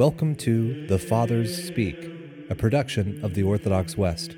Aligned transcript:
Welcome 0.00 0.34
to 0.36 0.86
The 0.86 0.98
Fathers 0.98 1.62
Speak, 1.62 2.10
a 2.48 2.54
production 2.54 3.22
of 3.22 3.34
the 3.34 3.42
Orthodox 3.42 3.98
West. 3.98 4.34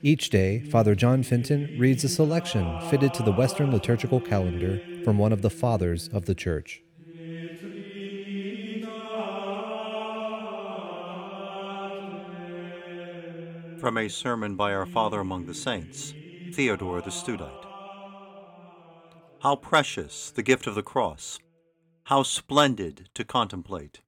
Each 0.00 0.30
day, 0.30 0.60
Father 0.60 0.94
John 0.94 1.22
Fenton 1.22 1.76
reads 1.78 2.02
a 2.02 2.08
selection 2.08 2.80
fitted 2.88 3.12
to 3.12 3.22
the 3.22 3.32
Western 3.32 3.70
liturgical 3.70 4.22
calendar 4.22 4.80
from 5.04 5.18
one 5.18 5.34
of 5.34 5.42
the 5.42 5.50
Fathers 5.50 6.08
of 6.14 6.24
the 6.24 6.34
Church. 6.34 6.82
From 13.78 13.98
a 13.98 14.08
sermon 14.08 14.56
by 14.56 14.72
our 14.72 14.86
Father 14.86 15.20
among 15.20 15.44
the 15.44 15.52
Saints, 15.52 16.14
Theodore 16.54 17.02
the 17.02 17.10
Studite. 17.10 17.66
How 19.40 19.56
precious 19.56 20.30
the 20.30 20.42
gift 20.42 20.66
of 20.66 20.74
the 20.74 20.82
cross! 20.82 21.38
How 22.04 22.22
splendid 22.22 23.10
to 23.12 23.24
contemplate! 23.24 24.00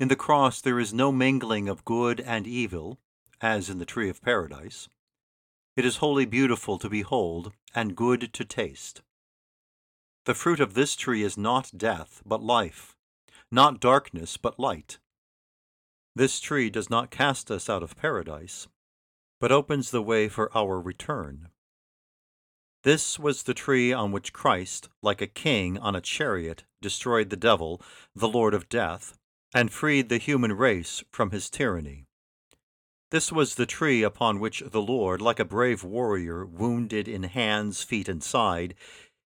In 0.00 0.08
the 0.08 0.16
cross 0.16 0.62
there 0.62 0.80
is 0.80 0.94
no 0.94 1.12
mingling 1.12 1.68
of 1.68 1.84
good 1.84 2.22
and 2.22 2.46
evil, 2.46 2.98
as 3.42 3.68
in 3.68 3.76
the 3.76 3.84
tree 3.84 4.08
of 4.08 4.22
paradise. 4.22 4.88
It 5.76 5.84
is 5.84 5.98
wholly 5.98 6.24
beautiful 6.24 6.78
to 6.78 6.88
behold 6.88 7.52
and 7.74 7.94
good 7.94 8.32
to 8.32 8.44
taste. 8.46 9.02
The 10.24 10.32
fruit 10.32 10.58
of 10.58 10.72
this 10.72 10.96
tree 10.96 11.22
is 11.22 11.36
not 11.36 11.72
death, 11.76 12.22
but 12.24 12.42
life, 12.42 12.96
not 13.52 13.78
darkness, 13.78 14.38
but 14.38 14.58
light. 14.58 14.98
This 16.16 16.40
tree 16.40 16.70
does 16.70 16.88
not 16.88 17.10
cast 17.10 17.50
us 17.50 17.68
out 17.68 17.82
of 17.82 17.94
paradise, 17.94 18.68
but 19.38 19.52
opens 19.52 19.90
the 19.90 20.02
way 20.02 20.30
for 20.30 20.50
our 20.56 20.80
return. 20.80 21.50
This 22.84 23.18
was 23.18 23.42
the 23.42 23.52
tree 23.52 23.92
on 23.92 24.12
which 24.12 24.32
Christ, 24.32 24.88
like 25.02 25.20
a 25.20 25.26
king 25.26 25.76
on 25.76 25.94
a 25.94 26.00
chariot, 26.00 26.64
destroyed 26.80 27.28
the 27.28 27.36
devil, 27.36 27.82
the 28.14 28.28
Lord 28.28 28.54
of 28.54 28.70
death, 28.70 29.18
and 29.52 29.72
freed 29.72 30.08
the 30.08 30.18
human 30.18 30.52
race 30.52 31.02
from 31.10 31.30
his 31.30 31.50
tyranny. 31.50 32.06
This 33.10 33.32
was 33.32 33.56
the 33.56 33.66
tree 33.66 34.02
upon 34.02 34.38
which 34.38 34.62
the 34.64 34.80
Lord, 34.80 35.20
like 35.20 35.40
a 35.40 35.44
brave 35.44 35.82
warrior, 35.82 36.46
wounded 36.46 37.08
in 37.08 37.24
hands, 37.24 37.82
feet, 37.82 38.08
and 38.08 38.22
side, 38.22 38.74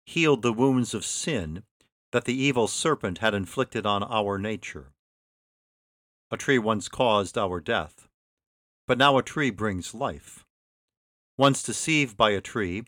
healed 0.06 0.42
the 0.42 0.52
wounds 0.52 0.94
of 0.94 1.04
sin 1.04 1.64
that 2.12 2.24
the 2.24 2.34
evil 2.34 2.66
serpent 2.66 3.18
had 3.18 3.34
inflicted 3.34 3.84
on 3.84 4.02
our 4.04 4.38
nature. 4.38 4.92
A 6.30 6.36
tree 6.36 6.58
once 6.58 6.88
caused 6.88 7.36
our 7.36 7.60
death, 7.60 8.08
but 8.86 8.98
now 8.98 9.18
a 9.18 9.22
tree 9.22 9.50
brings 9.50 9.94
life. 9.94 10.46
Once 11.36 11.62
deceived 11.62 12.16
by 12.16 12.30
a 12.30 12.40
tree, 12.40 12.84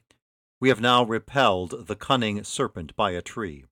we 0.60 0.70
have 0.70 0.80
now 0.80 1.04
repelled 1.04 1.86
the 1.86 1.96
cunning 1.96 2.42
serpent 2.44 2.96
by 2.96 3.10
a 3.10 3.20
tree. 3.20 3.64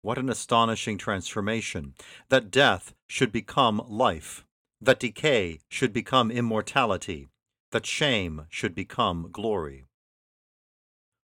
What 0.00 0.18
an 0.18 0.28
astonishing 0.28 0.96
transformation! 0.98 1.94
That 2.28 2.50
death 2.50 2.94
should 3.08 3.32
become 3.32 3.82
life, 3.88 4.44
that 4.80 5.00
decay 5.00 5.60
should 5.68 5.92
become 5.92 6.30
immortality, 6.30 7.28
that 7.72 7.84
shame 7.84 8.46
should 8.48 8.74
become 8.74 9.30
glory. 9.32 9.84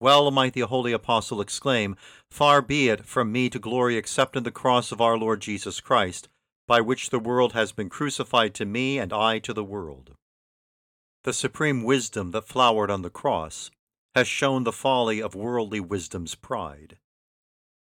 Well 0.01 0.31
might 0.31 0.53
the 0.53 0.63
holy 0.63 0.93
apostle 0.93 1.41
exclaim, 1.41 1.97
Far 2.31 2.63
be 2.63 2.89
it 2.89 3.05
from 3.05 3.31
me 3.31 3.49
to 3.51 3.59
glory 3.59 3.97
except 3.97 4.37
in 4.37 4.43
the 4.43 4.51
cross 4.51 4.91
of 4.91 5.01
our 5.01 5.17
Lord 5.17 5.41
Jesus 5.41 5.81
Christ, 5.81 6.29
by 6.67 6.81
which 6.81 7.11
the 7.11 7.21
world 7.21 7.53
has 7.53 7.73
been 7.73 7.89
crucified 7.89 8.55
to 8.55 8.65
me 8.65 8.99
and 8.99 9.13
I 9.13 9.39
to 9.41 9.53
the 9.53 9.65
world. 9.65 10.17
The 11.25 11.33
supreme 11.33 11.85
wisdom 11.85 12.33
that 12.33 12.49
flowered 12.49 12.91
on 12.91 13.03
the 13.03 13.11
cross 13.11 13.71
has 14.15 14.27
shown 14.27 14.65
the 14.65 14.73
folly 14.73 15.23
of 15.23 15.35
worldly 15.35 15.81
wisdom's 15.81 16.35
pride. 16.35 16.99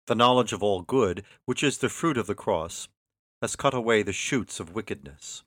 The 0.06 0.14
knowledge 0.14 0.52
of 0.52 0.62
all 0.62 0.82
good, 0.82 1.24
which 1.44 1.62
is 1.62 1.78
the 1.78 1.88
fruit 1.88 2.16
of 2.16 2.26
the 2.26 2.34
cross, 2.34 2.88
has 3.40 3.56
cut 3.56 3.74
away 3.74 4.02
the 4.02 4.12
shoots 4.12 4.60
of 4.60 4.74
wickedness. 4.74 5.44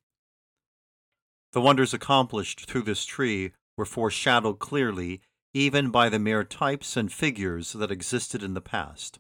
The 1.52 1.62
wonders 1.62 1.94
accomplished 1.94 2.66
through 2.66 2.84
this 2.84 3.06
tree 3.06 3.52
were 3.78 3.86
foreshadowed 3.86 4.60
clearly 4.60 5.22
even 5.54 5.92
by 5.92 6.10
the 6.10 6.18
mere 6.18 6.44
types 6.44 6.98
and 6.98 7.14
figures 7.14 7.74
that 7.74 7.92
existed 7.92 8.42
in 8.42 8.56
the 8.56 8.62
past. 8.62 9.20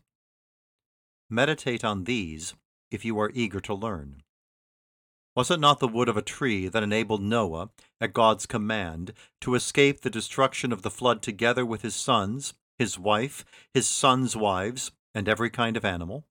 Meditate 1.29 1.83
on 1.83 2.05
these 2.05 2.55
if 2.89 3.05
you 3.05 3.19
are 3.19 3.31
eager 3.33 3.59
to 3.59 3.73
learn. 3.73 4.23
Was 5.35 5.49
it 5.49 5.59
not 5.59 5.79
the 5.79 5.87
wood 5.87 6.09
of 6.09 6.17
a 6.17 6.21
tree 6.21 6.67
that 6.67 6.83
enabled 6.83 7.21
Noah, 7.21 7.69
at 7.99 8.13
God's 8.13 8.45
command, 8.45 9.13
to 9.41 9.55
escape 9.55 10.01
the 10.01 10.09
destruction 10.09 10.71
of 10.71 10.83
the 10.83 10.91
flood 10.91 11.21
together 11.21 11.65
with 11.65 11.81
his 11.81 11.95
sons, 11.95 12.53
his 12.77 12.99
wife, 12.99 13.43
his 13.73 13.87
sons' 13.87 14.35
wives, 14.35 14.91
and 15.13 15.27
every 15.27 15.49
kind 15.49 15.77
of 15.77 15.85
animal? 15.85 16.25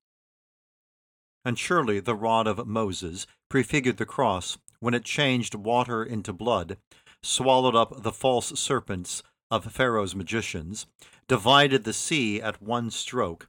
And 1.44 1.58
surely 1.58 2.00
the 2.00 2.14
rod 2.14 2.46
of 2.46 2.66
Moses 2.66 3.26
prefigured 3.48 3.96
the 3.96 4.06
cross 4.06 4.58
when 4.80 4.94
it 4.94 5.04
changed 5.04 5.54
water 5.54 6.04
into 6.04 6.32
blood, 6.32 6.78
swallowed 7.22 7.74
up 7.74 8.02
the 8.02 8.12
false 8.12 8.58
serpents 8.58 9.22
of 9.50 9.72
Pharaoh's 9.72 10.14
magicians, 10.14 10.86
divided 11.28 11.84
the 11.84 11.92
sea 11.92 12.40
at 12.40 12.62
one 12.62 12.90
stroke, 12.90 13.48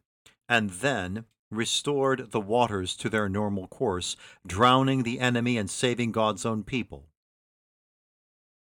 and 0.49 0.69
then 0.69 1.25
restored 1.49 2.31
the 2.31 2.41
waters 2.41 2.95
to 2.97 3.09
their 3.09 3.29
normal 3.29 3.67
course, 3.67 4.15
drowning 4.45 5.03
the 5.03 5.19
enemy 5.19 5.57
and 5.57 5.69
saving 5.69 6.11
God's 6.11 6.45
own 6.45 6.63
people. 6.63 7.07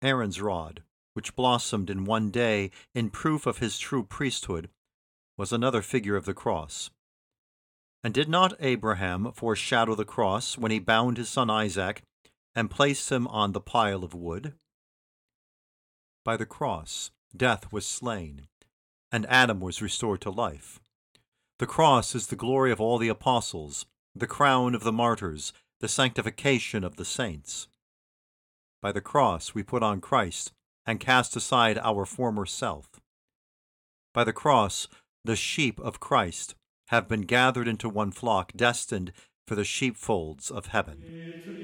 Aaron's 0.02 0.40
rod, 0.40 0.82
which 1.14 1.36
blossomed 1.36 1.90
in 1.90 2.04
one 2.04 2.30
day 2.30 2.70
in 2.94 3.10
proof 3.10 3.46
of 3.46 3.58
his 3.58 3.78
true 3.78 4.02
priesthood, 4.02 4.68
was 5.36 5.52
another 5.52 5.82
figure 5.82 6.16
of 6.16 6.24
the 6.24 6.34
cross. 6.34 6.90
And 8.04 8.12
did 8.12 8.28
not 8.28 8.54
Abraham 8.60 9.32
foreshadow 9.32 9.94
the 9.94 10.04
cross 10.04 10.58
when 10.58 10.72
he 10.72 10.78
bound 10.78 11.16
his 11.16 11.28
son 11.28 11.50
Isaac 11.50 12.02
and 12.54 12.70
placed 12.70 13.10
him 13.10 13.26
on 13.28 13.52
the 13.52 13.60
pile 13.60 14.04
of 14.04 14.14
wood? 14.14 14.54
By 16.24 16.36
the 16.36 16.46
cross, 16.46 17.10
death 17.36 17.72
was 17.72 17.86
slain, 17.86 18.48
and 19.10 19.26
Adam 19.26 19.60
was 19.60 19.82
restored 19.82 20.20
to 20.22 20.30
life. 20.30 20.80
The 21.58 21.66
cross 21.66 22.14
is 22.14 22.26
the 22.26 22.36
glory 22.36 22.72
of 22.72 22.80
all 22.80 22.98
the 22.98 23.08
apostles, 23.08 23.86
the 24.14 24.26
crown 24.26 24.74
of 24.74 24.82
the 24.82 24.92
martyrs, 24.92 25.52
the 25.80 25.88
sanctification 25.88 26.84
of 26.84 26.96
the 26.96 27.04
saints. 27.04 27.68
By 28.80 28.92
the 28.92 29.00
cross 29.00 29.54
we 29.54 29.62
put 29.62 29.82
on 29.82 30.00
Christ 30.00 30.52
and 30.84 31.00
cast 31.00 31.36
aside 31.36 31.78
our 31.78 32.04
former 32.04 32.46
self. 32.46 32.88
By 34.12 34.24
the 34.24 34.32
cross 34.32 34.88
the 35.24 35.36
sheep 35.36 35.78
of 35.80 36.00
Christ 36.00 36.54
have 36.88 37.08
been 37.08 37.22
gathered 37.22 37.68
into 37.68 37.88
one 37.88 38.12
flock 38.12 38.52
destined 38.54 39.12
for 39.46 39.54
the 39.54 39.64
sheepfolds 39.64 40.50
of 40.50 40.66
heaven. 40.66 41.61